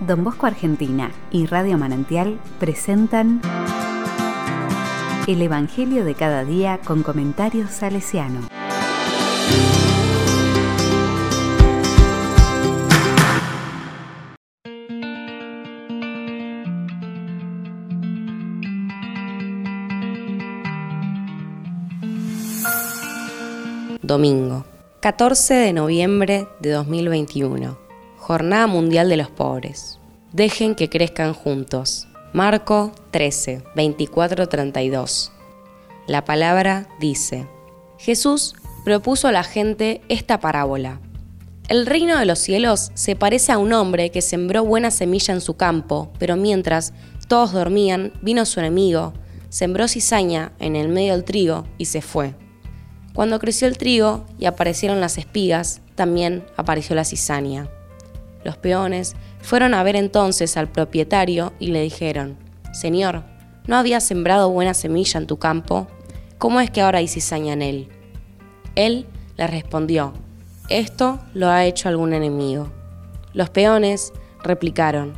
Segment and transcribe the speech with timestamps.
[0.00, 3.40] Don Bosco Argentina y Radio Manantial presentan
[5.26, 8.48] El Evangelio de cada día con comentarios salesiano.
[24.00, 24.64] Domingo,
[25.00, 27.87] 14 de noviembre de 2021.
[28.28, 29.98] Jornada Mundial de los Pobres.
[30.34, 32.08] Dejen que crezcan juntos.
[32.34, 35.32] Marco 13, 24, 32.
[36.06, 37.48] La palabra dice,
[37.96, 38.54] Jesús
[38.84, 41.00] propuso a la gente esta parábola.
[41.70, 45.40] El reino de los cielos se parece a un hombre que sembró buena semilla en
[45.40, 46.92] su campo, pero mientras
[47.28, 49.14] todos dormían, vino su enemigo,
[49.48, 52.34] sembró cizaña en el medio del trigo y se fue.
[53.14, 57.70] Cuando creció el trigo y aparecieron las espigas, también apareció la cizaña.
[58.44, 62.36] Los peones fueron a ver entonces al propietario y le dijeron,
[62.72, 63.24] Señor,
[63.66, 65.88] ¿no había sembrado buena semilla en tu campo?
[66.38, 67.88] ¿Cómo es que ahora hay cizaña en él?
[68.74, 70.12] Él les respondió,
[70.68, 72.70] esto lo ha hecho algún enemigo.
[73.32, 74.12] Los peones
[74.42, 75.14] replicaron,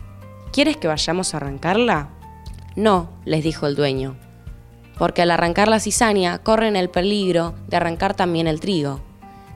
[0.52, 2.10] ¿quieres que vayamos a arrancarla?
[2.76, 4.16] No, les dijo el dueño,
[4.96, 9.00] porque al arrancar la cizaña corren el peligro de arrancar también el trigo.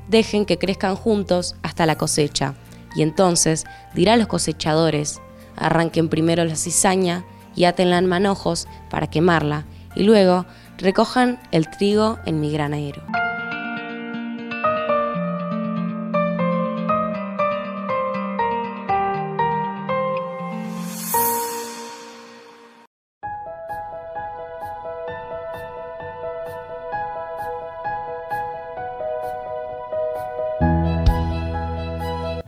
[0.09, 2.55] Dejen que crezcan juntos hasta la cosecha
[2.95, 3.65] y entonces
[3.95, 5.21] dirá a los cosechadores,
[5.57, 9.65] arranquen primero la cizaña y átenla en manojos para quemarla,
[9.95, 10.47] y luego
[10.79, 13.03] recojan el trigo en mi granero.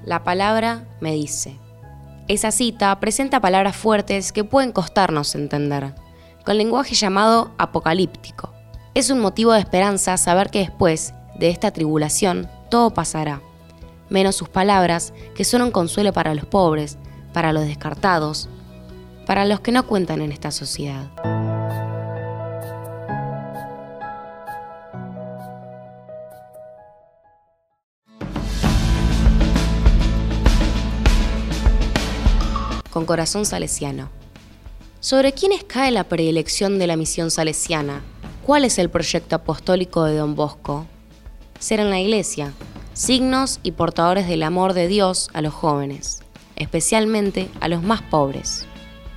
[0.06, 1.58] La palabra me dice.
[2.28, 5.96] Esa cita presenta palabras fuertes que pueden costarnos entender,
[6.44, 8.52] con lenguaje llamado apocalíptico.
[8.94, 13.42] Es un motivo de esperanza saber que después de esta tribulación todo pasará,
[14.08, 16.98] menos sus palabras, que son un consuelo para los pobres,
[17.32, 18.48] para los descartados,
[19.26, 21.55] para los que no cuentan en esta sociedad.
[32.96, 34.08] Con corazón salesiano.
[35.00, 38.00] ¿Sobre quiénes cae la preelección de la misión salesiana?
[38.42, 40.86] ¿Cuál es el proyecto apostólico de Don Bosco?
[41.58, 42.54] Ser en la iglesia,
[42.94, 46.22] signos y portadores del amor de Dios a los jóvenes,
[46.56, 48.64] especialmente a los más pobres.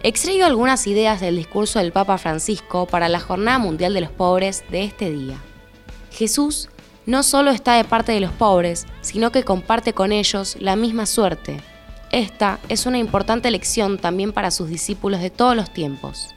[0.03, 4.65] Extraigo algunas ideas del discurso del Papa Francisco para la Jornada Mundial de los Pobres
[4.69, 5.37] de este día.
[6.11, 6.67] Jesús
[7.05, 11.05] no solo está de parte de los pobres, sino que comparte con ellos la misma
[11.05, 11.61] suerte,
[12.11, 16.29] esta es una importante lección también para sus discípulos de todos los tiempos.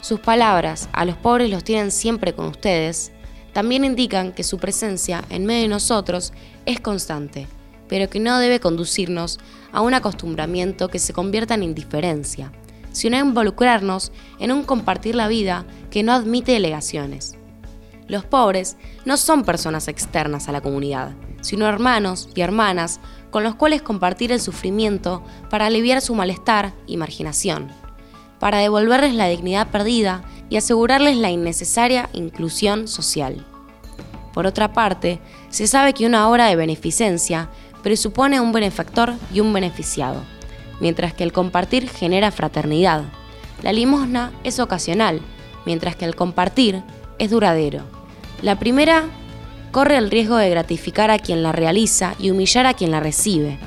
[0.00, 3.12] Sus palabras, a los pobres los tienen siempre con ustedes,
[3.52, 6.32] también indican que su presencia en medio de nosotros
[6.66, 7.46] es constante,
[7.88, 9.38] pero que no debe conducirnos
[9.72, 12.50] a un acostumbramiento que se convierta en indiferencia,
[12.92, 17.36] sino a involucrarnos en un compartir la vida que no admite delegaciones.
[18.08, 21.12] Los pobres no son personas externas a la comunidad,
[21.44, 23.00] sino hermanos y hermanas
[23.30, 27.70] con los cuales compartir el sufrimiento para aliviar su malestar y marginación,
[28.40, 33.44] para devolverles la dignidad perdida y asegurarles la innecesaria inclusión social.
[34.32, 37.50] Por otra parte, se sabe que una obra de beneficencia
[37.82, 40.22] presupone un benefactor y un beneficiado,
[40.80, 43.04] mientras que el compartir genera fraternidad.
[43.62, 45.20] La limosna es ocasional,
[45.66, 46.82] mientras que el compartir
[47.18, 47.82] es duradero.
[48.42, 49.04] La primera
[49.74, 53.58] corre el riesgo de gratificar a quien la realiza y humillar a quien la recibe.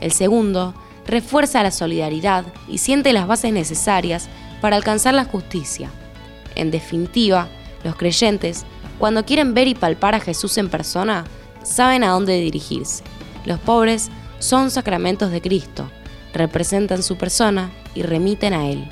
[0.00, 0.74] El segundo
[1.06, 4.30] refuerza la solidaridad y siente las bases necesarias
[4.62, 5.90] para alcanzar la justicia.
[6.54, 7.48] En definitiva,
[7.84, 8.64] los creyentes,
[8.98, 11.24] cuando quieren ver y palpar a Jesús en persona,
[11.62, 13.04] saben a dónde dirigirse.
[13.44, 14.08] Los pobres
[14.38, 15.90] son sacramentos de Cristo,
[16.32, 18.88] representan su persona y remiten a Él.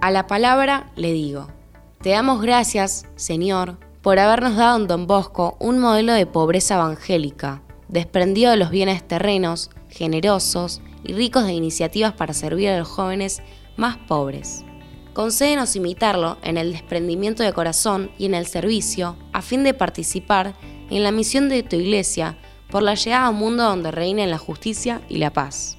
[0.00, 1.48] A la palabra le digo,
[2.02, 7.62] te damos gracias, Señor, por habernos dado en Don Bosco un modelo de pobreza evangélica,
[7.88, 13.42] desprendido de los bienes terrenos, generosos y ricos de iniciativas para servir a los jóvenes
[13.76, 14.64] más pobres.
[15.14, 20.54] Concédenos imitarlo en el desprendimiento de corazón y en el servicio, a fin de participar
[20.90, 22.36] en la misión de tu iglesia
[22.70, 25.78] por la llegada a un mundo donde reinen la justicia y la paz.